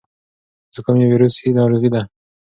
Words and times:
زکام 0.75 0.95
یو 0.99 1.09
ویروسي 1.11 1.45
ناروغي 1.57 1.89
ده. 1.93 2.01